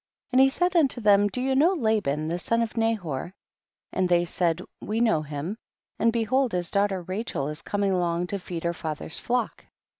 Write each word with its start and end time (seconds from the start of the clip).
6. 0.29 0.29
And 0.31 0.41
he 0.41 0.49
said 0.49 0.75
unto 0.75 0.99
them, 0.99 1.27
do 1.27 1.39
you 1.39 1.53
know 1.53 1.73
Laban 1.73 2.27
the 2.27 2.39
son 2.39 2.63
of 2.63 2.75
Nahor? 2.75 3.35
and 3.93 4.09
they 4.09 4.25
said 4.25 4.59
we 4.81 4.99
know 4.99 5.21
him 5.21 5.59
and 5.99 6.11
behold 6.11 6.53
his 6.53 6.71
daughter 6.71 7.03
Rachel 7.03 7.47
is 7.49 7.61
coming 7.61 7.91
along 7.91 8.25
to 8.33 8.39
feed 8.39 8.63
her 8.63 8.73
father's 8.73 9.19
flock. 9.19 9.63